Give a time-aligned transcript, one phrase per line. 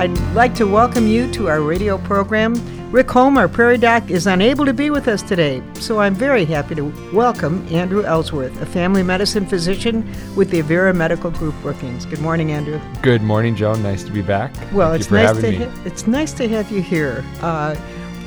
[0.00, 2.54] I'd like to welcome you to our radio program.
[2.90, 6.46] Rick Holm, our Prairie Doc, is unable to be with us today, so I'm very
[6.46, 12.06] happy to welcome Andrew Ellsworth, a family medicine physician with the Avera Medical Group Brookings.
[12.06, 12.80] Good morning, Andrew.
[13.02, 13.82] Good morning, Joan.
[13.82, 14.54] Nice to be back.
[14.72, 17.22] Well, Thank it's nice to ha- it's nice to have you here.
[17.42, 17.76] Uh,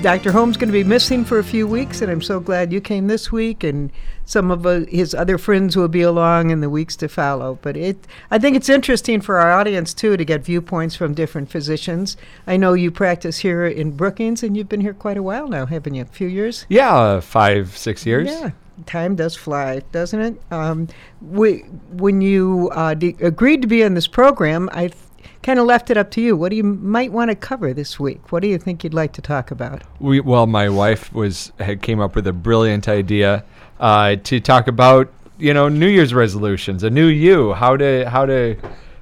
[0.04, 0.34] Dr.
[0.34, 3.08] Holm's going to be missing for a few weeks, and I'm so glad you came
[3.08, 3.64] this week.
[3.64, 3.90] And
[4.26, 7.58] some of uh, his other friends will be along in the weeks to follow.
[7.62, 11.50] But it, I think it's interesting for our audience too to get viewpoints from different
[11.50, 12.18] physicians.
[12.46, 15.66] I know you practice here in Brookings, and you've been here quite a while now,
[15.66, 16.02] haven't you?
[16.02, 16.66] A few years.
[16.68, 18.28] yeah, uh, five, six years.
[18.28, 18.52] Yeah,
[18.86, 20.42] time does fly, doesn't it?
[20.52, 20.90] Um,
[21.22, 21.60] we,
[21.92, 24.92] when you uh, de- agreed to be on this program, I
[25.42, 26.36] kind of left it up to you.
[26.36, 28.32] What do you might want to cover this week?
[28.32, 29.84] What do you think you'd like to talk about?
[30.00, 33.44] We well, my wife was had came up with a brilliant idea
[33.80, 38.26] uh, to talk about you know New Year's resolutions, a new you, how to how
[38.26, 38.56] to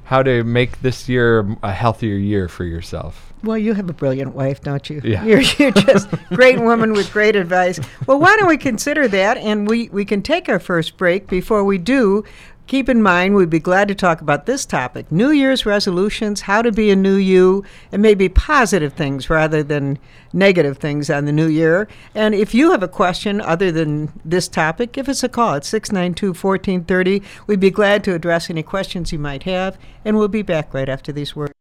[0.03, 3.31] how to make this year a healthier year for yourself.
[3.44, 5.02] Well, you have a brilliant wife, don't you?
[5.03, 5.23] Yeah.
[5.23, 7.80] You're, you're just great woman with great advice.
[8.06, 9.38] Well, why don't we consider that?
[9.38, 11.28] And we, we can take our first break.
[11.28, 12.23] Before we do,
[12.72, 16.61] keep in mind we'd be glad to talk about this topic New Year's resolutions, how
[16.61, 20.00] to be a new you, and maybe positive things rather than
[20.31, 21.89] negative things on the new year.
[22.16, 25.66] And if you have a question other than this topic, give us a call at
[25.66, 27.22] 692 1430.
[27.45, 29.78] We'd be glad to address any questions you might have.
[30.06, 31.61] And we'll be back right after these words.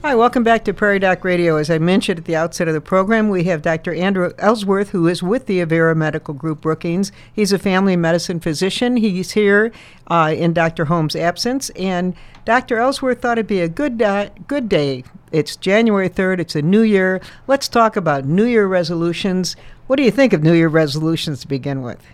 [0.00, 1.56] Hi, welcome back to Prairie Doc Radio.
[1.56, 3.92] As I mentioned at the outset of the program, we have Dr.
[3.92, 7.10] Andrew Ellsworth, who is with the Avera Medical Group Brookings.
[7.32, 8.96] He's a family medicine physician.
[8.96, 9.72] He's here
[10.06, 10.84] uh, in Dr.
[10.84, 12.78] Holm's absence, and Dr.
[12.78, 15.02] Ellsworth thought it'd be a good uh, good day.
[15.32, 16.38] It's January 3rd.
[16.38, 17.20] It's a new year.
[17.48, 19.56] Let's talk about New Year resolutions.
[19.88, 22.06] What do you think of New Year resolutions to begin with?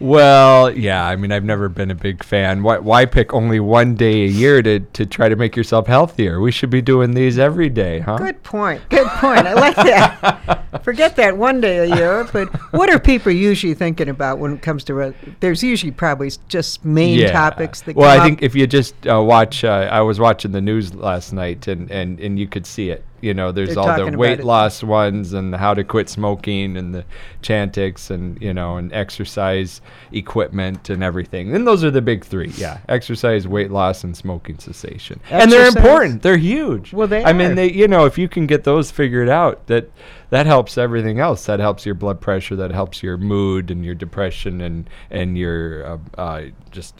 [0.00, 2.62] Well, yeah, I mean, I've never been a big fan.
[2.62, 6.40] Why, why pick only one day a year to, to try to make yourself healthier?
[6.40, 8.16] We should be doing these every day, huh?
[8.18, 8.80] Good point.
[8.90, 9.46] Good point.
[9.46, 10.82] I like that.
[10.84, 12.28] Forget that one day a year.
[12.32, 14.94] But what are people usually thinking about when it comes to?
[14.94, 17.96] Re- there's usually probably just main topics that.
[17.96, 21.32] well, I think if you just uh, watch, uh, I was watching the news last
[21.32, 23.04] night, and, and, and you could see it.
[23.20, 26.94] You know, there's They're all the weight loss ones, and how to quit smoking, and
[26.94, 27.04] the
[27.42, 29.80] Chantix, and you know, and exercise
[30.12, 31.54] equipment, and everything.
[31.54, 32.50] And those are the big three.
[32.56, 35.20] Yeah, exercise, weight loss, and smoking cessation.
[35.30, 36.22] And they're important.
[36.22, 36.92] They're huge.
[36.92, 37.70] Well, they I mean, they.
[37.70, 39.90] You know, if you can get those figured out, that
[40.30, 41.46] that helps everything else.
[41.46, 42.56] That helps your blood pressure.
[42.56, 46.94] That helps your mood and your depression and and your uh, uh, just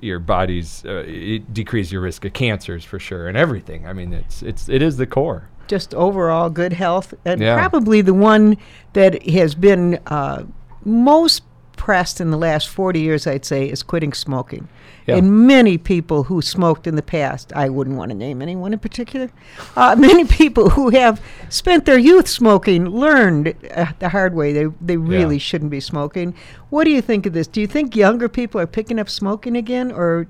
[0.00, 3.86] your body's uh, it decrease your risk of cancers for sure and everything.
[3.86, 5.48] I mean, it's it's it is the core.
[5.66, 7.56] just overall good health, and Yeah.
[7.58, 8.56] probably the one
[8.92, 10.42] that has been uh,
[10.84, 11.42] most
[11.76, 14.68] pressed in the last 40 years, I'd say, is quitting smoking.
[15.06, 15.16] Yeah.
[15.16, 18.78] And many people who smoked in the past, I wouldn't want to name anyone in
[18.78, 19.30] particular,
[19.76, 21.20] uh, many people who have
[21.50, 25.40] spent their youth smoking learned uh, the hard way they, they really Yeah.
[25.40, 26.34] shouldn't be smoking.
[26.70, 27.46] What do you think of this?
[27.46, 30.26] Do you think younger people are picking up smoking again, or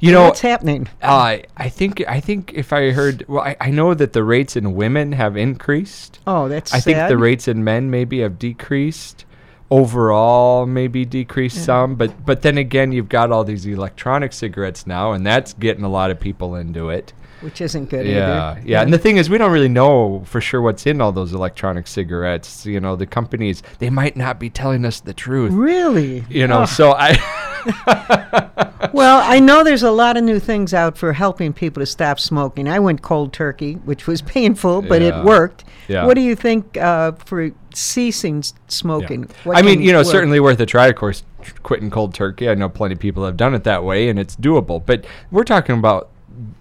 [0.00, 0.88] You know, what's happening?
[1.02, 4.56] uh, I think I think if I heard, well, I, I know that the rates
[4.56, 6.18] in women have increased.
[6.26, 9.24] Oh, that's I think the rates in men maybe have decreased.
[9.72, 15.12] Overall, maybe decreased some, but but then again, you've got all these electronic cigarettes now,
[15.12, 17.14] and that's getting a lot of people into it.
[17.42, 18.62] Which isn't good Yeah, either.
[18.64, 18.82] yeah.
[18.82, 21.86] And the thing is, we don't really know for sure what's in all those electronic
[21.86, 22.64] cigarettes.
[22.66, 25.52] You know, the companies they might not be telling us the truth.
[25.52, 26.24] Really?
[26.28, 26.66] You know, Oh.
[26.66, 27.18] so I.
[28.92, 32.18] Well, I know there's a lot of new things out for helping people to stop
[32.20, 32.68] smoking.
[32.68, 35.20] I went cold turkey, which was painful, but Yeah.
[35.20, 35.64] it worked.
[35.88, 36.04] Yeah.
[36.04, 39.28] What do you think uh, for ceasing smoking?
[39.44, 40.06] What I mean, you know, work?
[40.08, 40.88] certainly worth a try.
[40.88, 41.22] Of course,
[41.62, 42.48] quitting cold turkey.
[42.48, 44.84] I know plenty of people have done it that way, and it's doable.
[44.84, 46.10] But we're talking about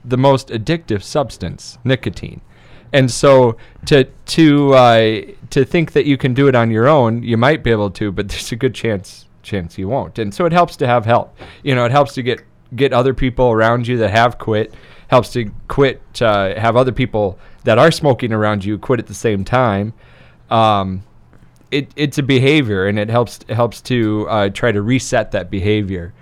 [0.04, 2.42] the most addictive substance, nicotine.
[2.94, 7.24] And so to to uh, to think that you can do it on your own,
[7.24, 10.20] you might be able to, but there's a good chance chance you won't.
[10.20, 11.36] And so it helps to have help.
[11.64, 12.42] You know, it helps to get
[12.76, 14.74] get other people around you that have quit.
[15.08, 16.02] Helps to quit.
[16.22, 19.94] Uh, have other people that are smoking around you quit at the same time.
[20.50, 21.04] Um,
[21.70, 26.14] it, it's a behavior and it helps helps to uh, try to reset that behavior.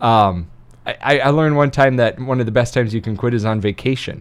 [0.00, 0.50] Um,
[0.86, 3.44] I, I learned one time that one of the best times you can quit is
[3.44, 4.20] on vacation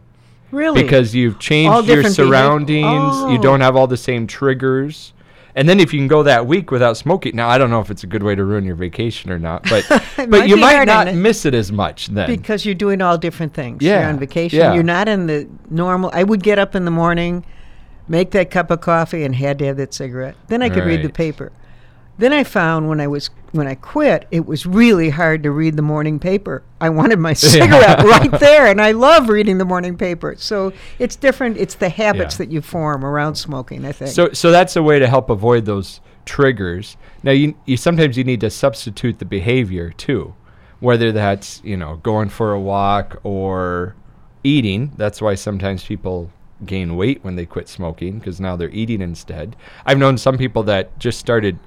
[0.52, 2.84] really because you've changed your surroundings.
[2.84, 3.42] You Oh.
[3.42, 5.14] don't have all the same triggers.
[5.56, 7.92] And then if you can go that week without smoking, now I don't know if
[7.92, 9.86] it's a good way to ruin your vacation or not, but
[10.18, 11.14] but might you might not it.
[11.16, 12.28] miss it as much then.
[12.28, 13.84] because you're doing all different things.
[13.84, 14.58] You're Yeah, on vacation.
[14.60, 14.74] yeah.
[14.74, 16.10] You're not in the normal.
[16.14, 17.46] I would get up in the morning,
[18.08, 20.36] make that cup of coffee, and had to have that cigarette.
[20.48, 21.52] Then I could read the paper.
[22.18, 25.76] Then I found when I was when I quit, it was really hard to read
[25.76, 26.64] the morning paper.
[26.82, 30.36] I wanted my cigarette right there, and I love reading the morning paper.
[30.38, 31.58] So it's different.
[31.58, 32.46] It's the habits Yeah.
[32.46, 33.86] that you form around smoking.
[33.86, 34.12] I think.
[34.12, 36.98] So so that's a way to help avoid those triggers.
[37.24, 40.36] Now you you sometimes you need to substitute the behavior too,
[40.80, 43.96] whether that's you know going for a walk or
[44.44, 44.92] eating.
[44.98, 46.30] That's why sometimes people
[46.66, 49.56] gain weight when they quit smoking because now they're eating instead.
[49.86, 51.60] I've known some people that just started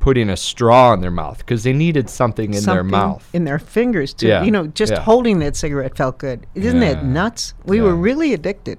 [0.00, 3.28] putting a straw in their mouth because they needed something in their mouth.
[3.32, 4.26] in their fingers too.
[4.28, 5.00] Yeah, You know, just yeah.
[5.00, 6.46] holding that cigarette felt good.
[6.54, 6.94] Isn't Yeah.
[6.94, 7.54] that nuts?
[7.64, 8.78] We were really addicted.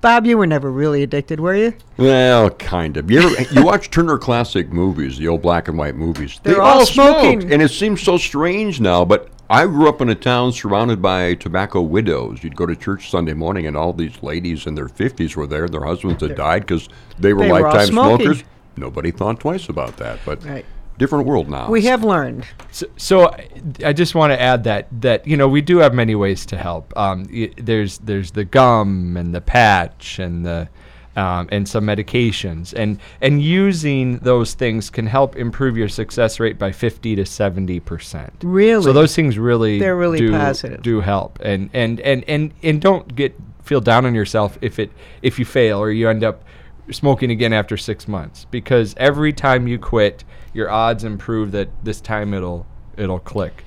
[0.00, 1.72] Bob, you were never really addicted, were you?
[1.96, 3.10] Well, kind of.
[3.10, 6.38] You ever, you watch Turner Classic movies, the old black and white movies.
[6.44, 7.52] They're they all smoked, smoking.
[7.52, 9.04] and it seems so strange now.
[9.04, 12.44] But I grew up in a town surrounded by tobacco widows.
[12.44, 15.66] You'd go to church Sunday morning, and all these ladies in their fifties were there.
[15.66, 16.88] Their husbands had died because
[17.18, 18.26] they were They lifetime smoking.
[18.26, 18.44] smokers.
[18.78, 20.18] Nobody thought twice about that.
[20.24, 20.64] But Right.
[20.98, 21.68] different world now.
[21.70, 22.44] We have learned.
[22.70, 23.48] So, so I-
[23.86, 26.56] I just want to add that that you know we do have many ways to
[26.56, 26.92] help.
[26.96, 30.68] Um, y- there's there's the gum and the patch and the
[31.16, 36.58] um, and some medications and and using those things can help improve your success rate
[36.60, 38.32] by 50 to 70 percent.
[38.44, 38.84] Really?
[38.84, 40.80] So those things really They're really do, positive.
[40.82, 43.34] do help and and and and and don't get
[43.64, 44.90] feel down on yourself if it
[45.20, 46.44] if you fail or you end up
[46.90, 48.46] smoking again after six months.
[48.50, 53.64] Because every time you quit your odds improve that this time it'll it'll click.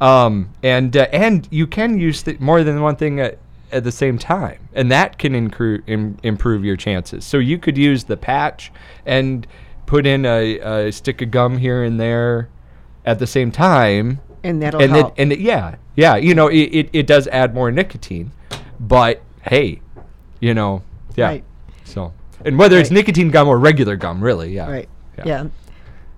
[0.00, 3.38] Um, and uh, and you can use th- more than one thing at,
[3.72, 4.68] at the same time.
[4.72, 7.24] And that can incru- Im- improve your chances.
[7.24, 8.72] So you could use the patch
[9.04, 9.46] and
[9.86, 12.48] put in a, a stick of gum here and there
[13.04, 14.20] at the same time.
[14.44, 15.18] And that'll and help.
[15.18, 18.30] It, and it, yeah yeah you know it, it, it does add more nicotine.
[18.78, 19.80] But hey
[20.40, 20.82] you know
[21.16, 21.26] yeah.
[21.26, 21.44] Right.
[21.82, 22.12] so
[22.44, 24.88] and whether it's nicotine gum or regular gum really yeah Right.
[25.24, 25.48] Yeah.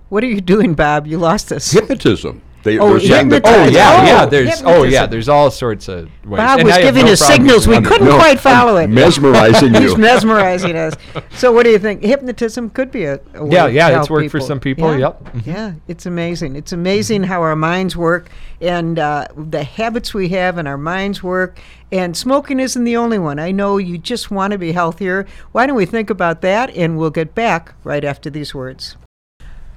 [0.09, 1.07] What are you doing, Bob?
[1.07, 1.71] You lost us.
[1.71, 2.41] hypnotism.
[2.63, 4.25] They, Oh, saying that Oh yeah, Oh, yeah.
[4.25, 5.05] There's oh yeah.
[5.07, 6.37] There's all sorts of ways.
[6.37, 7.67] Bob And was I giving no us signals.
[7.67, 8.83] We couldn't No, quite follow it.
[8.83, 10.93] I'm mesmerizing He's mesmerizing us.
[11.31, 12.03] So, what do you think?
[12.03, 15.13] Hypnotism could be a, a way Yeah, yeah, it's worked for some people, Yeah.
[15.33, 15.45] yep.
[15.45, 16.55] Yeah, it's amazing.
[16.55, 18.29] It's amazing how our minds work
[18.61, 21.59] and uh, the habits we have and our minds work.
[21.91, 23.37] And smoking isn't the only one.
[23.39, 25.25] I know you just want to be healthier.
[25.51, 26.69] Why don't we think about that?
[26.75, 28.95] And we'll get back right after these words.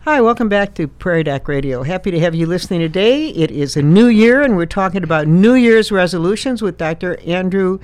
[0.04, 1.82] Hi, welcome back to Prairie Doc Radio.
[1.82, 3.30] Happy to have you listening today.
[3.30, 7.18] It is a new year, and we're talking about New Year's resolutions with Dr.
[7.20, 7.78] Andrew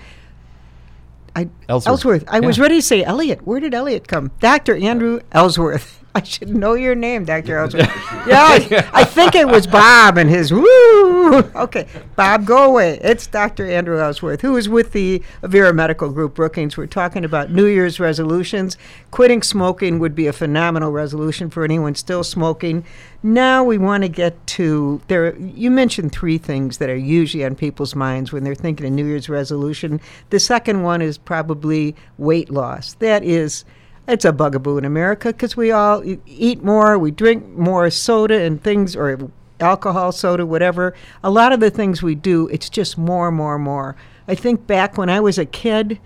[1.34, 1.88] I, Ellsworth.
[1.88, 2.25] Ellsworth.
[2.28, 3.46] I was ready to say Elliot.
[3.46, 4.32] Where did Elliot come?
[4.38, 4.76] Dr.
[4.76, 6.00] Andrew Ellsworth.
[6.15, 7.57] I should know your name, Dr.
[7.59, 7.87] Ellsworth.
[8.27, 11.39] yeah, I, think it was Bob and his woo.
[11.55, 11.87] Okay,
[12.17, 12.99] Bob, go away.
[13.03, 13.71] It's Dr.
[13.71, 16.77] Andrew Ellsworth, who is with the Avera Medical Group Brookings.
[16.77, 18.77] We're talking about New Year's resolutions.
[19.12, 22.85] Quitting smoking would be a phenomenal resolution for anyone still smoking.
[23.23, 25.37] Now we want to get to there.
[25.37, 29.06] You mentioned three things that are usually on people's minds when they're thinking of New
[29.06, 30.01] Year's resolution.
[30.31, 32.95] The second one is probably weight loss.
[32.95, 33.65] That is
[34.08, 38.62] it's a bugaboo in America because we all eat more, we drink more soda and
[38.62, 39.31] things, or
[39.61, 40.94] alcohol, soda, whatever.
[41.23, 43.97] A lot of the things we do, it's just more, more, more.
[44.26, 46.00] I think back when I was a kid,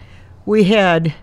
[0.46, 1.14] we had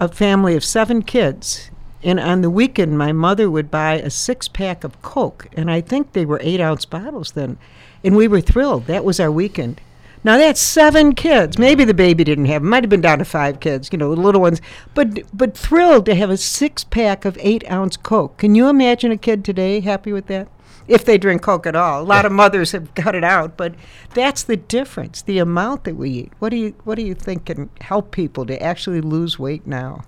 [0.00, 1.70] a family of seven kids.
[2.02, 5.48] And on the weekend, my mother would buy a six pack of Coke.
[5.56, 7.58] And I think they were eight ounce bottles then.
[8.04, 8.86] And we were thrilled.
[8.86, 9.80] That was our weekend.
[10.26, 11.56] Now that's seven kids.
[11.56, 12.60] Maybe the baby didn't have.
[12.60, 13.90] Might have been down to five kids.
[13.92, 14.60] You know, the little ones.
[14.92, 18.36] But but thrilled to have a six pack of eight ounce Coke.
[18.36, 20.48] Can you imagine a kid today happy with that?
[20.88, 22.02] If they drink Coke at all.
[22.02, 23.56] A lot of mothers have cut it out.
[23.56, 23.76] But
[24.14, 25.22] that's the difference.
[25.22, 26.32] The amount that we eat.
[26.40, 30.02] What do you What do you think can help people to actually lose weight now?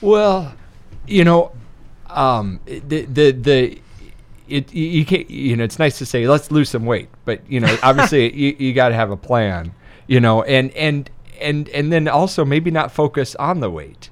[0.00, 0.54] Well,
[1.08, 1.50] you know,
[2.10, 3.80] um, the the the
[4.48, 7.40] it you you can't you know it's nice to say let's lose some weight, but
[7.50, 9.74] you know obviously you you got to have a plan,
[10.06, 11.10] you know, and and
[11.40, 14.10] and and then also maybe not focus on the weight,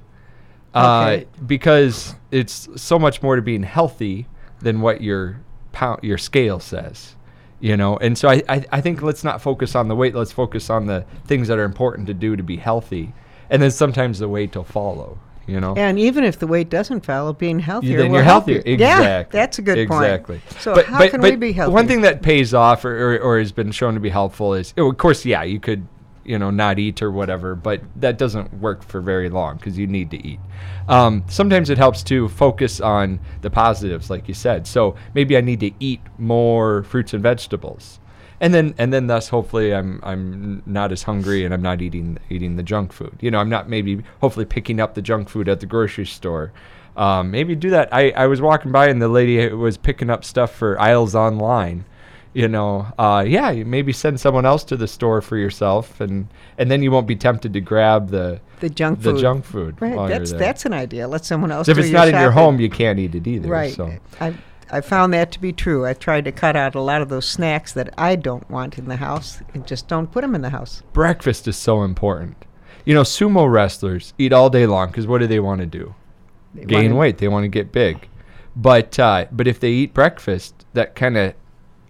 [0.74, 1.26] uh, Okay.
[1.46, 4.26] because it's so much more to being healthy
[4.60, 5.40] than what your
[5.72, 7.16] pound your scale says.
[7.60, 10.16] You know, and so I, I, I think let's not focus on the weight.
[10.16, 13.14] Let's focus on the things that are important to do to be healthy,
[13.50, 15.20] and then sometimes the weight will follow.
[15.52, 18.62] You know, And even if the weight doesn't follow, being healthier, then you're help healthier.
[18.64, 18.78] Exactly.
[18.78, 20.04] Yeah, that's a good point.
[20.04, 20.40] Exactly.
[20.60, 21.74] So but, how but, can but we be healthy?
[21.74, 24.72] One thing that pays off or, or, or has been shown to be helpful is,
[24.78, 25.86] oh, of course, yeah, you could,
[26.24, 29.86] you know, not eat or whatever, but that doesn't work for very long because you
[29.86, 30.40] need to eat.
[30.88, 34.66] Um, sometimes it helps to focus on the positives, like you said.
[34.66, 38.00] So maybe I need to eat more fruits and vegetables.
[38.42, 42.18] And then, and then, thus, hopefully, I'm I'm not as hungry, and I'm not eating
[42.28, 43.16] eating the junk food.
[43.20, 46.52] You know, I'm not maybe hopefully picking up the junk food at the grocery store,
[46.96, 47.88] Um, maybe do that.
[47.92, 51.84] I, I was walking by and the lady was picking up stuff for aisles online.
[52.34, 56.70] You know, uh, yeah, maybe send someone else to the store for yourself, and and
[56.70, 59.20] then you won't be tempted to grab the The junk the food.
[59.20, 59.76] junk food.
[59.80, 60.08] Right.
[60.08, 61.06] That's that's an idea.
[61.08, 61.68] Let someone else.
[61.68, 63.48] if do it's not in your home, you can't eat it either.
[63.48, 63.74] Right.
[63.74, 63.92] So.
[64.20, 64.34] I
[64.72, 65.84] I found that to be true.
[65.86, 68.86] I tried to cut out a lot of those snacks that I don't want in
[68.88, 70.82] the house and just don't put them in the house.
[70.94, 72.36] breakfast is so important.
[72.86, 75.94] You know, sumo wrestlers eat all day long because what do they want to do?
[76.54, 77.18] They Gain wanna- weight.
[77.18, 78.08] They want to get big.
[78.56, 81.34] But uh, but if they eat breakfast, that kind of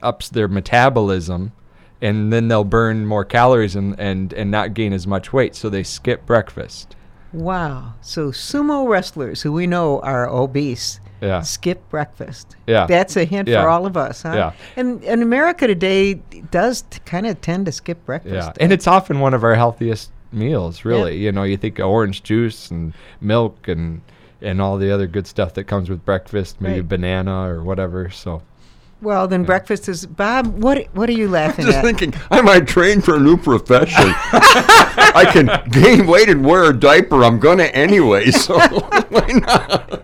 [0.03, 1.53] ups their metabolism,
[2.01, 5.55] and then they'll burn more calories and, and and not gain as much weight.
[5.57, 6.95] So they skip breakfast.
[7.33, 7.95] Wow.
[8.01, 11.41] So sumo wrestlers who we know are obese Yeah.
[11.43, 12.57] skip breakfast.
[12.67, 12.87] Yeah.
[12.87, 13.63] That's a hint Yeah.
[13.63, 14.33] for all of us, huh?
[14.35, 14.53] Yeah.
[14.77, 16.15] And and America today
[16.51, 18.35] does t- kind of tend to skip breakfast.
[18.35, 20.85] Yeah, and it's often one of our healthiest meals.
[20.85, 24.01] Really, you know, you think of orange juice and milk and
[24.41, 26.89] and all the other good stuff that comes with breakfast, maybe Right.
[26.89, 28.11] banana or whatever.
[28.11, 28.43] So.
[29.01, 30.47] well, then breakfast is Bob.
[30.63, 31.85] What what are you laughing I'm Just at?
[31.85, 33.97] thinking, I might train for a new profession.
[35.15, 37.23] I can gain weight and wear a diaper.
[37.25, 38.59] I'm gonna anyway, so
[39.11, 40.03] why not?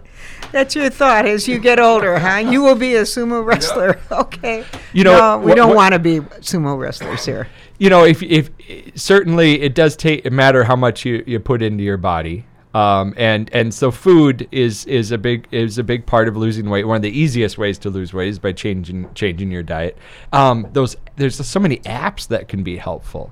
[0.52, 2.36] That's your thought as you get older, huh?
[2.38, 3.98] You will be a sumo wrestler.
[4.10, 4.64] Okay.
[4.92, 7.48] You know, no, we what- don't what- want to be sumo wrestlers here.
[7.78, 8.50] you know, if if
[8.94, 13.50] certainly it does take matter how much you, you put into your body, um, and
[13.52, 16.84] and so food is is a big is a big part of losing weight.
[16.86, 19.96] One of the easiest ways to lose weight is by changing changing your diet.
[20.32, 23.30] Um, those there's so many apps that can be helpful,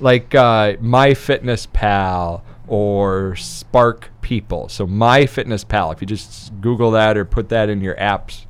[0.00, 4.68] like uh, MyFitnessPal or Spark People.
[4.68, 8.46] So MyFitnessPal, if you just Google that or put that in your apps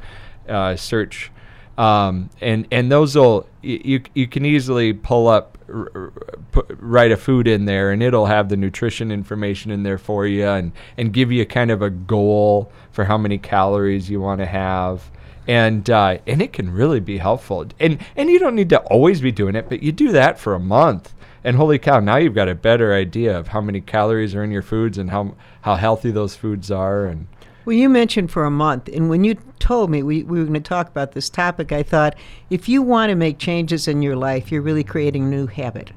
[0.49, 1.31] uh, search.
[1.77, 7.65] Um, and and those will you you can easily pull up write a food in
[7.65, 11.45] there and it'll have the nutrition information in there for you and and give you
[11.47, 15.11] kind of a goal for how many calories you want to have.
[15.49, 17.67] And uh, and it can really be helpful.
[17.81, 20.55] And and you don't need to always be doing it but you do that for
[20.55, 21.14] a month
[21.45, 24.51] and holy cow now you've got a better idea of how many calories are in
[24.51, 27.27] your foods and how how healthy those foods are and
[27.65, 30.53] Well, you mentioned for a month, and when you told me we, we were going
[30.53, 32.15] to talk about this topic, I thought
[32.51, 35.93] if you want to make changes in your life, you're really creating a new habit.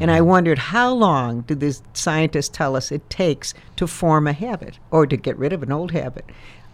[0.00, 0.26] And I mm-hmm.
[0.26, 5.06] wondered how long do the scientists tell us it takes to form a habit or
[5.06, 6.24] to get rid of an old habit?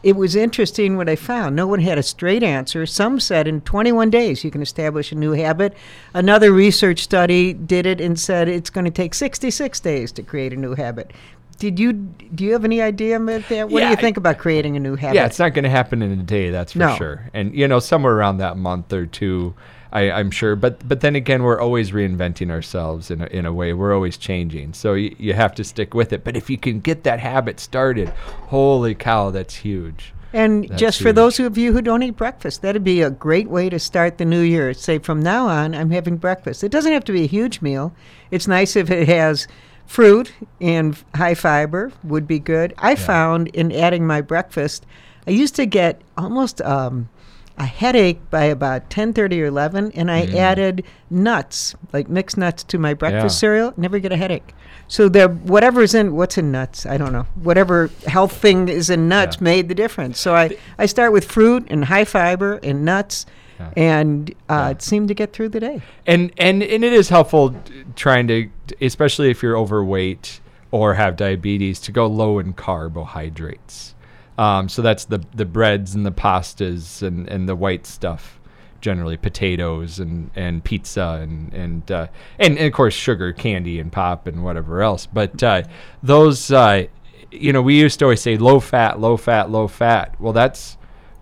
[0.02, 1.57] It was interesting what I found.
[1.57, 2.87] No one had a straight answer.
[2.87, 5.75] Some said in 21 days you can establish a new habit.
[6.14, 10.52] Another research study did it and said it's going to take 66 days to create
[10.52, 11.12] a new habit.
[11.59, 13.69] Did you do you have any idea about that?
[13.69, 15.17] What do Yeah, you I- think about creating a new habit?
[15.17, 16.95] Yeah, it's not going to happen in a day, that's for No.
[16.95, 17.28] sure.
[17.35, 19.55] And you know, somewhere around that month or two,
[19.92, 20.57] I, I'm sure.
[20.57, 23.73] But but then again, we're always reinventing ourselves in a, in a way.
[23.73, 26.25] We're always changing, so y- you have to stick with it.
[26.25, 30.12] But if you can get that habit started, holy cow, that's huge.
[30.33, 33.49] And That's just for those of you who don't eat breakfast, that'd be a great
[33.49, 34.75] way to start the new year.
[34.75, 36.62] Say, from now on, I'm having breakfast.
[36.62, 37.95] It doesn't have to be a huge meal.
[38.30, 39.49] It's nice if it has
[39.87, 40.30] fruit
[40.61, 42.75] and high fiber, would be good.
[42.76, 44.85] I found in adding my breakfast,
[45.26, 47.09] I used to get almost um,
[47.59, 52.79] a headache by about 10:30 or 11, and I added nuts, like mixed nuts, to
[52.79, 53.41] my breakfast Yeah.
[53.41, 53.75] cereal.
[53.77, 54.55] Never get a headache.
[54.87, 57.27] So the whatever's in what's in nuts, I don't know.
[57.43, 59.45] Whatever health thing is in nuts Yeah.
[59.45, 60.19] made the difference.
[60.21, 63.27] So I, I start with fruit and high fiber and nuts,
[63.61, 63.71] Yeah.
[63.77, 65.83] and uh, it seemed to get through the day.
[66.07, 68.49] and and and it is helpful t- trying to
[68.81, 73.95] especially if you're overweight or have diabetes to go low in carbohydrates
[74.38, 78.40] um, so that's the the breads and the pastas and and the white stuff
[78.80, 82.07] generally potatoes and and pizza and and uh,
[82.38, 85.62] and, and of course sugar candy and pop and whatever else but uh,
[86.02, 86.85] those uh,
[87.30, 90.78] you know we used to always say low fat low fat low fat well that's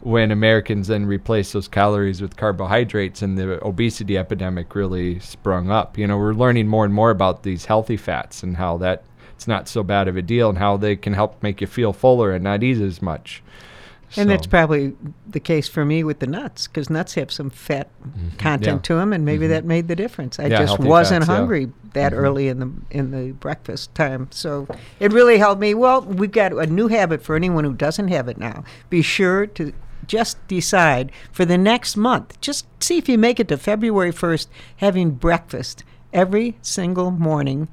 [0.06, 5.98] when Americans then replaced those calories with carbohydrates and the obesity epidemic really sprung up.
[5.98, 9.02] You know, we're learning more and more about these healthy fats and how that
[9.36, 11.92] it's not so bad of a deal and how they can help make you feel
[11.92, 13.42] fuller and not eat as much.
[14.16, 14.94] And that's probably
[15.28, 17.90] the case for me with the nuts, because nuts have some fat
[18.38, 18.76] content Mm-hmm.
[18.76, 18.78] Yeah.
[18.82, 20.38] to them, and maybe that made the difference.
[20.38, 21.36] I Yeah, just wasn't fats, yeah.
[21.36, 24.68] hungry that early in the in the breakfast time, so
[25.00, 25.74] it really helped me.
[25.74, 28.62] Well, we've got a new habit for anyone who doesn't have it now.
[28.88, 29.72] Be sure to
[30.06, 32.40] just decide for the next month.
[32.40, 37.66] Just see if you make it to February first, having breakfast every single morning.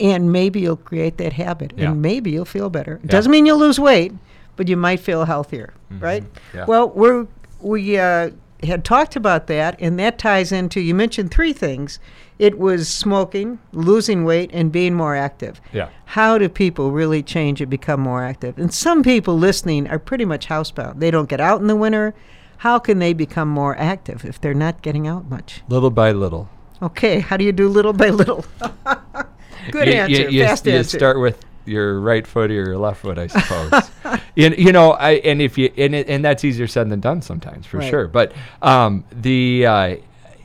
[0.00, 1.90] And maybe you'll create that habit, Yeah.
[1.90, 2.94] and maybe you'll feel better.
[2.94, 3.10] It Yeah.
[3.10, 4.12] doesn't mean you'll lose weight,
[4.56, 6.24] but you might feel healthier, right?
[6.54, 6.64] Yeah.
[6.66, 7.26] Well, we're
[7.60, 8.30] we uh,
[8.62, 11.98] had talked about that, and that ties into you mentioned three things
[12.38, 15.60] it was smoking, losing weight, and being more active.
[15.72, 15.88] Yeah.
[16.04, 18.56] How do people really change and become more active?
[18.58, 21.00] And some people listening are pretty much housebound.
[21.00, 22.14] They don't get out in the winter.
[22.58, 25.62] How can they become more active if they're not getting out much?
[25.68, 26.48] Little by little.
[26.80, 28.44] Okay, how do you do little by little?
[29.70, 30.98] Good you, answer, You, fast you answer.
[30.98, 33.90] start with your right foot or your left foot, I suppose.
[34.34, 37.66] you, you know, I and if you and and that's easier said than done sometimes
[37.66, 37.90] for Right.
[37.90, 38.08] sure.
[38.08, 38.32] But
[38.62, 39.96] um, the uh,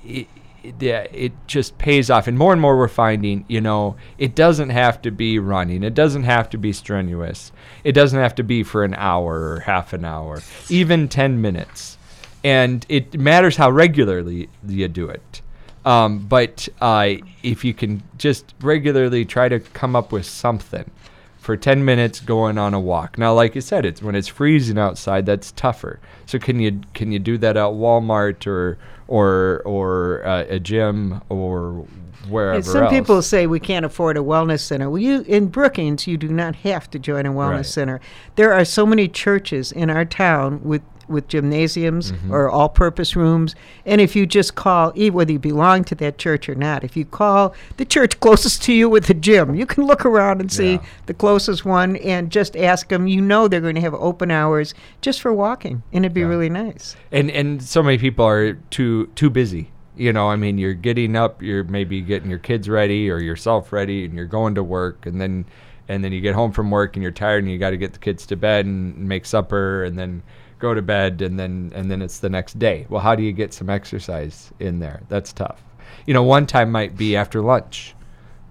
[0.06, 0.28] it,
[0.64, 4.34] it, yeah, it just pays off, and more and more we're finding, you know, it
[4.36, 5.84] doesn't have to be running.
[5.84, 7.52] It doesn't have to be strenuous.
[7.84, 11.98] It doesn't have to be for an hour or half an hour, even ten minutes,
[12.44, 15.42] and it matters how regularly you do it.
[15.86, 20.90] Um, but uh, if you can just regularly try to come up with something
[21.38, 23.18] for 10 minutes going on a walk.
[23.18, 26.00] Now, like you said, it's when it's freezing outside, that's tougher.
[26.26, 28.78] So can you can you do that at Walmart or
[29.10, 31.86] or or uh, a gym or
[32.30, 32.94] wherever And some else?
[32.94, 34.90] people say we can't afford a wellness center.
[34.90, 37.66] Well, you in Brookings, you do not have to join a wellness Right.
[37.66, 38.00] center.
[38.38, 42.34] There are so many churches in our town with with gymnasiums Mm-hmm.
[42.34, 43.56] or all-purpose rooms,
[43.86, 47.06] and if you just call, whether you belong to that church or not, if you
[47.06, 50.74] call the church closest to you with a gym, you can look around and see
[50.74, 50.84] Yeah.
[51.06, 53.08] the closest one and just ask them.
[53.08, 56.28] You know they're going to have open hours just for walking, and it'd be Yeah.
[56.28, 56.96] really nice.
[57.12, 61.16] and and so many people are too too busy you know i mean you're getting
[61.16, 65.06] up you're maybe getting your kids ready or yourself ready and you're going to work
[65.06, 65.46] and then
[65.88, 67.94] and then you get home from work and you're tired and you got to get
[67.94, 70.24] the kids to bed and make supper and then
[70.64, 73.34] go to bed and then and then it's the next day well how do you
[73.34, 75.62] get some exercise in there that's tough
[76.08, 77.94] you know one time might be after lunch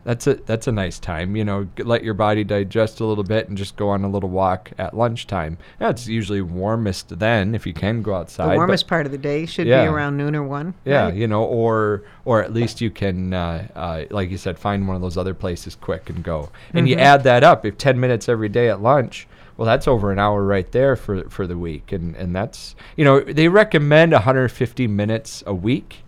[0.04, 1.37] that's a that's a nice time.
[1.37, 4.28] You know, let your body digest a little bit and just go on a little
[4.28, 5.59] walk at lunchtime.
[5.81, 8.50] Yeah, it's usually warmest then if you can go outside.
[8.50, 9.83] The warmest part of the day should Yeah.
[9.83, 10.75] be around noon or one.
[10.85, 11.14] yeah, right?
[11.14, 14.97] you know, or or at least you can, uh, uh, like you said, find one
[14.97, 16.49] of those other places quick and go.
[16.75, 17.64] And you add that up.
[17.64, 21.28] If ten minutes every day at lunch, well, that's over an hour right there for
[21.28, 21.92] for the week.
[21.92, 26.03] And and that's you know they recommend 150 minutes a week.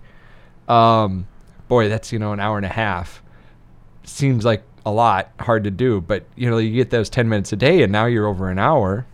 [0.68, 1.28] Um,
[1.68, 3.22] boy, that's you know an hour and a half.
[4.04, 7.52] Seems like a lot, hard to do, but you know you get those 10 minutes
[7.52, 9.06] a day, and now you're over an hour.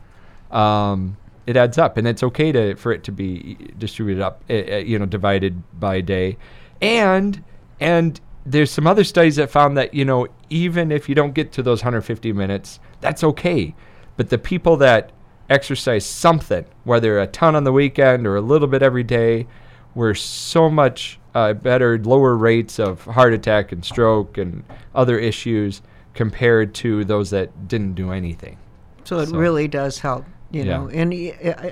[0.50, 4.54] Um, it adds up, and it's okay to for it to be distributed up, uh,
[4.54, 6.36] uh, you know, divided by day,
[6.80, 7.42] and
[7.80, 11.52] and there's some other studies that found that you know even if you don't get
[11.52, 13.74] to those 150 minutes, that's okay.
[14.20, 15.12] But the people that
[15.48, 19.46] exercise something, whether a ton on the weekend or a little bit every day,
[19.94, 24.62] were so much uh, better, lower rates of heart attack and stroke and
[24.94, 25.80] other issues
[26.12, 28.58] compared to those that didn't do anything.
[29.04, 30.76] So it So- really does help, you Yeah.
[30.76, 30.88] know.
[30.92, 31.14] And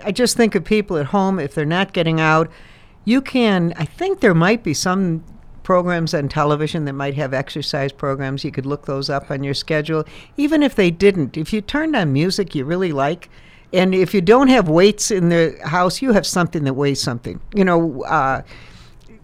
[0.02, 2.48] I just think of people at home if they're not getting out,
[3.04, 3.74] you can.
[3.76, 5.22] I think there might be some
[5.68, 8.42] programs on television that might have exercise programs.
[8.42, 10.06] You could look those up on your schedule.
[10.38, 13.28] Even if they didn't, if you turned on music you really like.
[13.74, 17.38] And if you don't have weights in the house, you have something that weighs something.
[17.54, 18.40] You know, uh,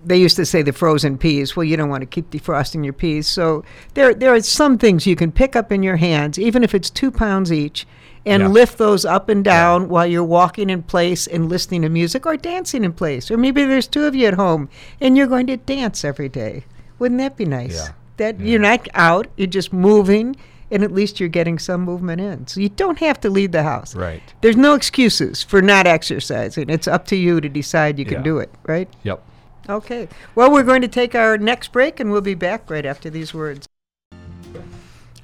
[0.04, 1.56] they used to say the frozen peas.
[1.56, 3.26] Well, you don't want to keep defrosting your peas.
[3.26, 6.74] So there, there are some things you can pick up in your hands, even if
[6.74, 7.86] it's two pounds each,
[8.26, 8.48] and Yeah.
[8.48, 12.36] lift those up and down while you're walking in place and listening to music or
[12.36, 13.30] dancing in place.
[13.30, 14.68] Or maybe there's two of you at home
[15.00, 16.64] and you're going to dance every day.
[16.98, 17.74] Wouldn't that be nice?
[17.76, 17.88] Yeah.
[18.16, 18.46] That Yeah.
[18.46, 20.36] you're not out, you're just moving,
[20.70, 22.46] and at least you're getting some movement in.
[22.46, 23.94] So you don't have to leave the house.
[23.94, 24.22] Right.
[24.40, 26.70] There's no excuses for not exercising.
[26.70, 28.88] It's up to you to decide you can do it, right?
[29.02, 29.22] Yep.
[29.68, 30.08] Okay.
[30.34, 33.34] Well, we're going to take our next break and we'll be back right after these
[33.34, 33.66] words.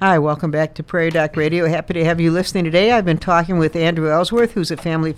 [0.03, 1.67] Hi, welcome back to Prairie Doc Radio.
[1.67, 2.91] Happy to have you listening today.
[2.91, 5.13] I've been talking with Andrew Ellsworth, who's a family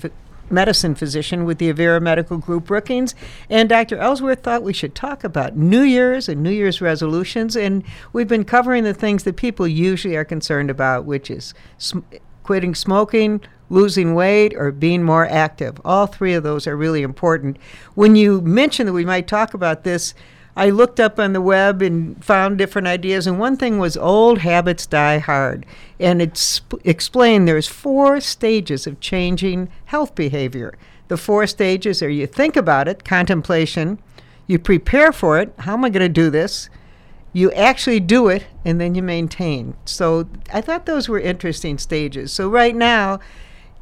[0.50, 3.16] medicine physician with the Avera Medical Group Brookings.
[3.50, 3.98] And Dr.
[3.98, 7.56] Ellsworth thought we should talk about New Year's and New Year's resolutions.
[7.56, 12.00] And we've been covering the things that people usually are concerned about, which is sm-
[12.44, 15.80] quitting smoking, losing weight, or being more active.
[15.86, 17.56] All three of those are really important.
[17.96, 20.14] When you mentioned that we might talk about this,
[20.56, 24.40] I looked up on the web and found different ideas, and one thing was old
[24.40, 25.66] habits die hard.
[26.00, 30.78] And it's explained there's four stages of changing health behavior.
[31.08, 34.00] The four stages are you think about it, contemplation,
[34.46, 36.70] you prepare for it, how am I going to do this?
[37.32, 39.76] You actually do it, and then you maintain.
[39.86, 42.32] So I thought those were interesting stages.
[42.32, 43.20] So right now,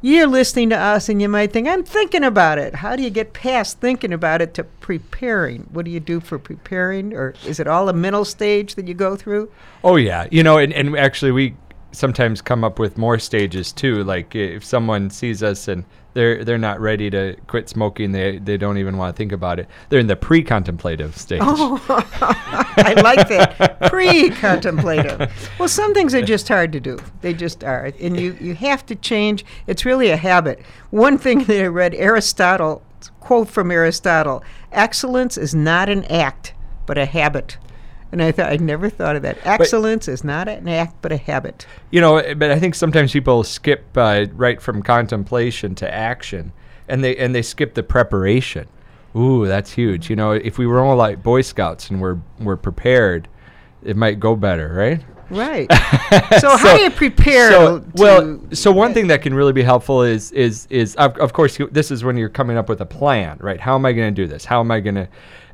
[0.02, 2.74] you're listening to us and you might think, I'm thinking about it.
[2.74, 5.62] How do you get past thinking about it to preparing?
[5.72, 7.14] What do you do for preparing?
[7.14, 9.50] Or is it all a mental stage that you go through?
[9.84, 11.56] Oh yeah, you know, and, and actually we
[11.92, 14.02] sometimes come up with more stages too.
[14.02, 15.84] Like if someone sees us and
[16.14, 19.58] they're they're not ready to quit smoking, they they don't even want to think about
[19.58, 19.68] it.
[19.88, 21.40] They're in the pre-contemplative stage.
[21.42, 21.82] Oh,
[22.76, 23.80] I like that.
[23.90, 25.50] Pre-contemplative.
[25.58, 26.98] Well, some things are just hard to do.
[27.20, 29.44] They just are, and you you have to change.
[29.66, 30.60] It's really a habit.
[30.90, 32.82] One thing that I read, Aristotle
[33.20, 36.54] quote from Aristotle: "Excellence is not an act,
[36.86, 37.58] but a habit."
[38.12, 39.38] And I thought I'd never thought of that.
[39.44, 41.66] Excellence is not an act, but a habit.
[41.90, 46.52] You know, but I think sometimes people skip uh, right from contemplation to action,
[46.88, 48.68] and they and they skip the preparation.
[49.16, 50.10] Ooh, that's huge.
[50.10, 53.28] You know, if we were all like Boy Scouts and we're we're prepared,
[53.82, 55.02] it might go better, right?
[55.30, 55.72] Right.
[56.40, 57.50] so, how do you prepare?
[57.50, 61.32] So, well, so one thing that can really be helpful is is is of, of
[61.32, 63.58] course you, this is when you're coming up with a plan, right?
[63.58, 64.44] How am I going to do this?
[64.44, 65.08] How am I going to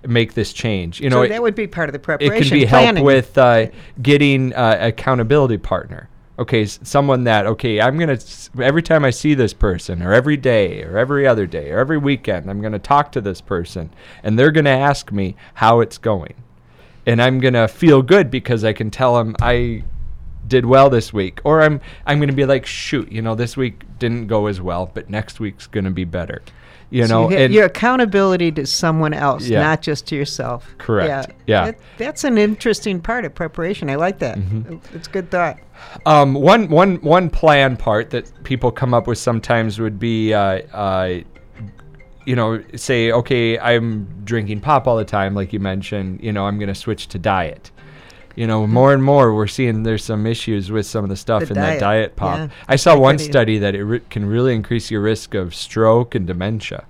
[0.06, 1.00] make this change?
[1.00, 2.36] You know, so it- that would be part of the preparation.
[2.36, 2.96] it can be planning.
[2.96, 3.66] help with uh,
[4.02, 6.08] getting uh, accountability partner.
[6.38, 10.12] Okay, s- someone that okay, I'm gonna s- every time I see this person, or
[10.14, 13.90] every day, or every other day, or every weekend, I'm gonna talk to this person,
[14.22, 16.34] and they're gonna ask me how it's going,
[17.06, 19.82] and I'm gonna feel good because I can tell them I
[20.48, 23.82] did well this week, or I'm I'm gonna be like, shoot, you know, this week
[23.98, 26.42] didn't go as well, but next week's gonna be better,
[26.90, 29.60] you So know, you and your accountability to someone else, Yeah.
[29.62, 30.74] not just to yourself.
[30.78, 31.32] Correct.
[31.46, 31.66] Yeah.
[31.66, 33.90] That- that's an interesting part of preparation.
[33.90, 34.38] I like that.
[34.38, 34.96] Mm-hmm.
[34.96, 35.58] It's good thought.
[36.06, 40.62] Um, one, one, one plan part that people come up with sometimes would be, uh,
[40.72, 41.18] uh,
[42.24, 46.20] you know, say, okay, I'm drinking pop all the time, like you mentioned.
[46.22, 47.70] You know, I'm going to switch to diet.
[48.38, 51.42] You know, more and more we're seeing there's some issues with some of the stuff
[51.42, 52.38] The in that diet, diet pop.
[52.38, 52.48] yeah.
[52.68, 56.24] I saw one study that it re- can really increase your risk of stroke and
[56.24, 56.84] dementia.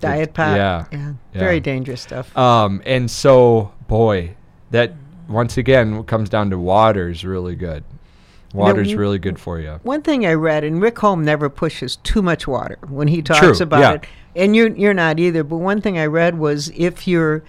[0.00, 0.56] Diet pop.
[0.56, 0.86] yeah.
[0.90, 1.12] Yeah.
[1.34, 1.38] Yeah.
[1.38, 2.34] Very dangerous stuff.
[2.34, 4.36] Um, and so, boy,
[4.70, 4.94] that
[5.28, 7.84] once again comes down to water is really good.
[8.54, 9.80] Water's w- really good for you.
[9.82, 13.40] One thing I read, and Rick Holm never pushes too much water when he talks
[13.40, 13.92] True, about yeah.
[13.92, 15.44] it, and you're you're not either.
[15.44, 17.44] But one thing I read was if you're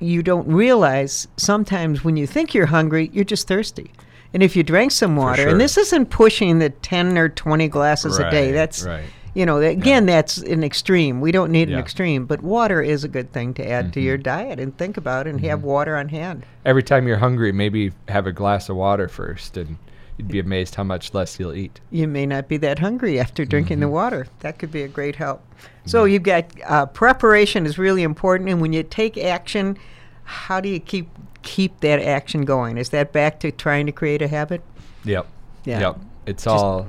[0.00, 3.92] you don't realize sometimes when you think you're hungry, you're just thirsty.
[4.34, 5.48] And if you drank some water, sure.
[5.50, 9.04] and this isn't pushing the 10 or 20 glasses a day, Right, that's, right.
[9.34, 11.20] you know, that- again, that's an extreme.
[11.22, 11.74] We don't need an Yeah.
[11.76, 11.82] Mm-hmm.
[11.84, 15.26] extreme, but water is a good thing to add to your diet and think about
[15.26, 16.44] and have water on hand.
[16.66, 19.78] Every time you're hungry, maybe have a glass of water first, and
[20.18, 21.80] you'd be amazed how much less you'll eat.
[21.90, 23.82] you may not be that hungry after drinking Mm-hmm.
[23.82, 24.26] the water.
[24.40, 25.42] That could be a great help.
[25.86, 29.78] So you've got uh, preparation is really important, and when you take action,
[30.24, 31.08] how do you keep
[31.42, 32.76] keep that action going?
[32.76, 34.60] Is that back to trying to create a habit?
[35.04, 35.26] Yep.
[35.64, 35.80] Yeah.
[35.80, 36.00] Yep.
[36.26, 36.86] It's all.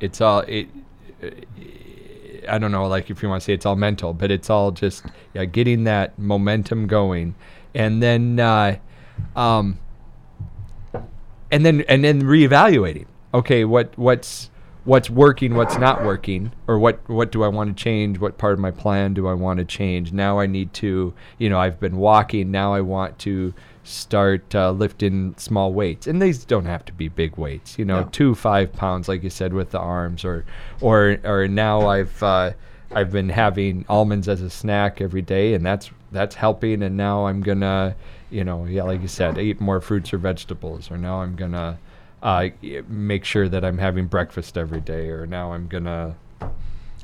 [0.00, 0.40] It's all.
[0.40, 0.68] It.
[2.48, 4.70] I don't know, like if you want to say it's all mental, but it's all
[4.70, 7.34] just yeah, getting that momentum going,
[7.74, 8.76] and then, uh,
[9.34, 9.78] um,
[11.50, 13.06] and then and then reevaluating.
[13.34, 14.50] Okay, what what's
[14.84, 18.18] what's working, what's not working, or what what do I want to change?
[18.18, 20.12] What part of my plan do I want to change?
[20.12, 22.50] Now I need to, you know, I've been walking.
[22.50, 27.08] Now I want to start uh, lifting small weights, and these don't have to be
[27.08, 27.78] big weights.
[27.78, 28.08] You know, No.
[28.10, 30.44] two five pounds, like you said, with the arms, or
[30.80, 32.52] or or now I've uh,
[32.92, 36.82] I've been having almonds as a snack every day, and that's that's helping.
[36.82, 37.96] And now I'm gonna,
[38.30, 41.78] you know, yeah, like you said, eat more fruits or vegetables, or now I'm gonna
[42.22, 42.48] uh,
[42.88, 46.16] make sure that I'm having breakfast every day, or now I'm gonna.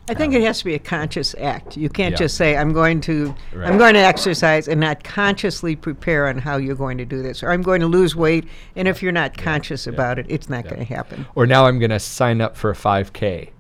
[0.09, 1.77] I think it has to be a conscious act.
[1.77, 2.19] You can't Yeah.
[2.19, 3.69] just say I'm going to Right.
[3.69, 7.41] I'm going to exercise and not consciously prepare on how you're going to do this,
[7.43, 8.49] or I'm going to lose weight.
[8.75, 10.73] And if you're not conscious about it, it's not Yeah.
[10.73, 11.25] going to happen.
[11.37, 13.51] Or now I'm gonna sign up for a 5K.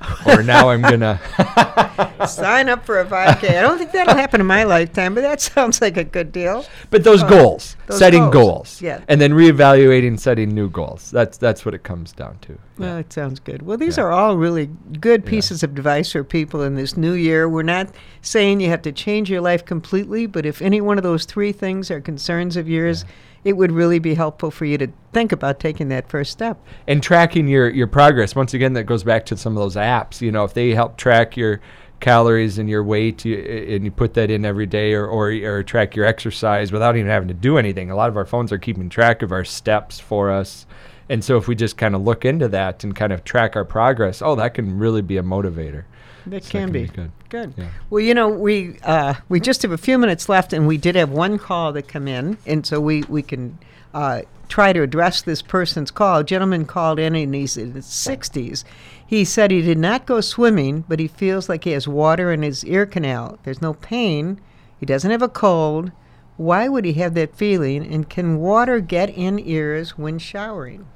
[0.26, 1.20] or now I'm gonna.
[2.26, 3.58] Sign up for a 5K.
[3.58, 6.64] I don't think that'll happen in my lifetime, but that sounds like a good deal.
[6.90, 9.00] But those Oh, goals, those setting goals, goals, yeah.
[9.08, 11.10] and then reevaluating, setting new goals.
[11.10, 12.58] That's that's what it comes down to.
[12.78, 13.62] Well, it sounds good.
[13.62, 14.04] Well, these Yeah.
[14.04, 14.68] are all really
[15.00, 17.48] good pieces of advice for people in this new year.
[17.48, 17.88] We're not
[18.22, 21.52] saying you have to change your life completely, but if any one of those three
[21.52, 23.04] things are concerns of yours,
[23.46, 26.58] it would really be helpful for you to think about taking that first step.
[26.88, 30.20] and tracking your your progress once again that goes back to some of those apps
[30.20, 31.60] you know if they help track your
[32.00, 35.62] calories and your weight you, and you put that in every day or, or or
[35.62, 38.58] track your exercise without even having to do anything a lot of our phones are
[38.58, 40.66] keeping track of our steps for us
[41.08, 43.64] and so if we just kind of look into that and kind of track our
[43.64, 45.84] progress oh that can really be a motivator
[46.26, 46.86] That So can be.
[46.88, 47.54] good Good.
[47.56, 47.68] Yeah.
[47.90, 50.94] Well, you know, we uh, we just have a few minutes left, and we did
[50.94, 53.58] have one call that come in, and so we we can
[53.92, 56.20] uh, try to address this person's call.
[56.20, 58.64] A gentleman called in, and he's in his sixties.
[59.06, 62.42] He said he did not go swimming, but he feels like he has water in
[62.42, 63.38] his ear canal.
[63.42, 64.40] There's no pain.
[64.80, 65.92] He doesn't have a cold.
[66.38, 67.86] Why would he have that feeling?
[67.86, 70.86] And can water get in ears when showering?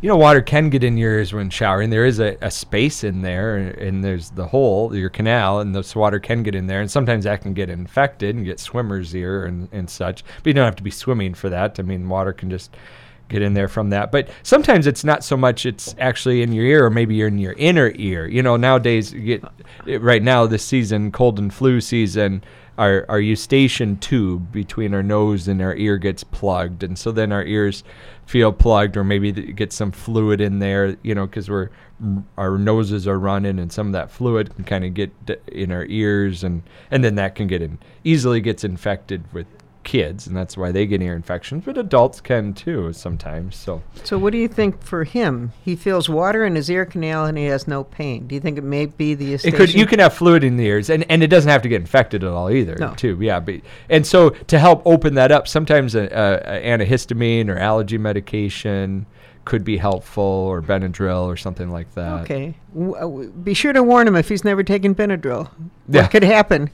[0.00, 1.90] You know, water can get in your ears when showering.
[1.90, 5.94] There is a, a space in there, and there's the hole, your canal, and this
[5.94, 6.80] water can get in there.
[6.80, 10.24] And sometimes that can get infected and get swimmer's ear and, and such.
[10.38, 11.78] But you don't have to be swimming for that.
[11.78, 12.74] I mean, water can just
[13.28, 14.10] get in there from that.
[14.10, 17.38] But sometimes it's not so much it's actually in your ear, or maybe you're in
[17.38, 18.26] your inner ear.
[18.26, 22.42] You know, nowadays, you get right now this season, cold and flu season
[22.80, 27.30] our, our eustachian tube between our nose and our ear gets plugged, and so then
[27.30, 27.84] our ears
[28.24, 31.68] feel plugged, or maybe get some fluid in there, you know, because we're
[32.02, 35.12] mm, our noses are running, and some of that fluid can kind of get
[35.46, 39.46] in our ears, and and then that can get in easily gets infected with
[39.82, 41.64] kids, and that's why they get ear infections.
[41.64, 43.56] But adults can too sometimes.
[43.56, 45.52] So, so what do you think for him?
[45.64, 48.26] He feels water in his ear canal and he has no pain.
[48.26, 50.66] Do you think it may be the it could you can have fluid in the
[50.66, 52.76] ears, and, and it doesn't have to get infected at all either.
[52.76, 52.94] No.
[52.94, 53.40] Too, yeah.
[53.40, 53.56] But
[53.88, 59.06] and so to help open that up, sometimes a, a, a antihistamine or allergy medication
[59.44, 62.22] could be helpful or Benadryl or something like that.
[62.22, 62.54] Okay.
[62.74, 65.50] W- uh, be sure to warn him if he's never taken Benadryl.
[65.88, 66.02] Yeah.
[66.02, 66.70] What could happen?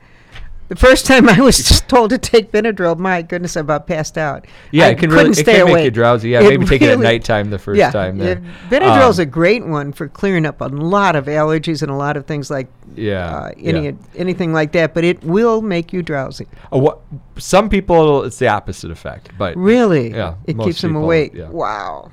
[0.68, 4.46] The first time I was told to take Benadryl, my goodness, I about passed out.
[4.72, 5.74] Yeah, I it can really it can awake.
[5.74, 6.30] make you drowsy.
[6.30, 8.18] Yeah, It maybe take it at really- nighttime the first yeah, time.
[8.18, 8.42] There.
[8.68, 11.94] Benadryl is Um, a great one for clearing up a lot of allergies and a
[11.94, 13.92] lot of things like Yeah, uh, any yeah.
[14.16, 14.92] anything like that.
[14.92, 16.46] But it will make you drowsy.
[16.72, 16.98] Uh, what,
[17.38, 20.10] some people it's the opposite effect, but Really?
[20.10, 21.32] Yeah, It keeps people, awake.
[21.34, 21.44] yeah.
[21.44, 21.52] Mm-hmm.
[21.56, 22.12] Wow.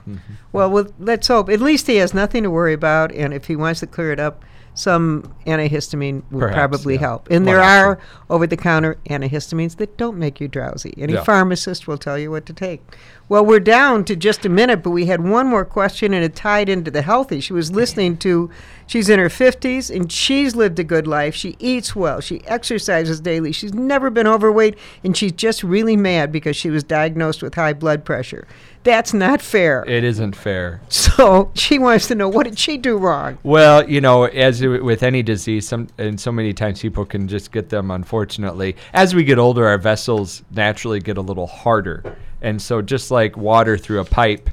[0.51, 1.49] Well, well, let's hope.
[1.49, 4.19] At least he has nothing to worry about, and if he wants to clear it
[4.19, 4.43] up,
[4.75, 6.99] some antihistamine would Perhaps, probably yeah.
[7.01, 7.29] help.
[7.29, 10.93] And there are over-the-counter antihistamines that don't make you drowsy.
[10.97, 11.23] Any Yeah.
[11.23, 12.81] pharmacist will tell you what to take.
[13.29, 16.35] Well, we're down to just a minute, but we had one more question, and it
[16.35, 17.39] tied into the healthy.
[17.39, 18.49] She was listening to.
[18.85, 21.33] She's in her 50s, and she's lived a good life.
[21.33, 22.19] She eats well.
[22.19, 23.53] She exercises daily.
[23.53, 27.71] She's never been overweight, and she's just really mad because she was diagnosed with high
[27.73, 28.45] blood pressure.
[28.83, 29.85] That's not fair.
[29.87, 30.81] it isn't fair.
[30.89, 33.37] So she wants to know what did she do wrong?
[33.43, 37.51] Well, you know, as with any disease, some and so many times people can just
[37.51, 37.91] get them.
[37.91, 42.03] Unfortunately, as we get older, our vessels naturally get a little harder,
[42.43, 44.49] and so just like water through a pipe,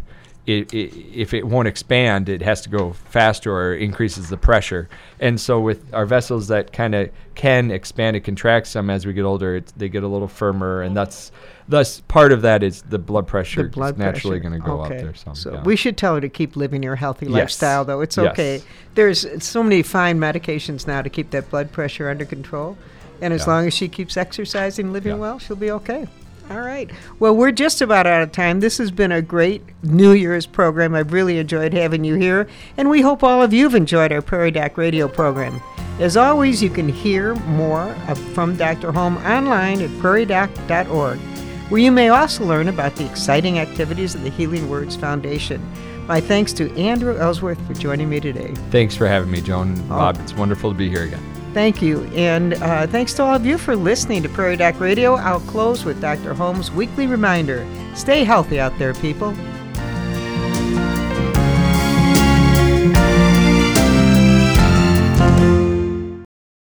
[0.47, 4.89] it, it, if it won't expand, it has to go faster or increases the pressure.
[5.21, 9.13] And so with our vessels that kind of can expand and contract some as we
[9.13, 11.31] get older, it's, they get a little firmer, and that's
[11.69, 14.81] thus part of that is the blood pressure The blood is naturally going to go
[14.83, 14.97] okay.
[14.97, 15.15] up there.
[15.15, 15.63] Some, so yeah.
[15.63, 17.35] we should tell her to keep living your healthy Yes.
[17.35, 18.01] lifestyle, though.
[18.01, 18.33] It's Yes.
[18.33, 18.63] okay.
[18.95, 22.77] There's so many fine medications now to keep that blood pressure under control,
[23.21, 23.53] and as Yeah.
[23.53, 25.19] long as she keeps exercising, living Yeah.
[25.19, 26.09] well, she'll be okay.
[26.51, 26.91] All right.
[27.21, 28.59] Well, we're just about out of time.
[28.59, 30.97] This has been a great New Year's program.
[30.97, 34.51] I've really enjoyed having you here, and we hope all of you've enjoyed our Prairie
[34.51, 35.61] Doc radio program.
[36.01, 37.95] As always, you can hear more
[38.35, 38.91] from Dr.
[38.91, 41.19] Holm online at prairiedoc.org,
[41.71, 45.63] where you may also learn about the exciting activities of the Healing Words Foundation.
[46.09, 48.53] My thanks to Andrew Ellsworth for joining me today.
[48.73, 49.69] Thanks for having me, Joan.
[49.75, 49.99] and Oh.
[49.99, 51.23] Bob, it's wonderful to be here again.
[51.53, 52.05] Thank you.
[52.15, 55.15] And uh, thanks to all of you for listening to Prairie Doc Radio.
[55.15, 56.33] I'll close with Dr.
[56.33, 59.35] Holm's weekly reminder stay healthy out there, people.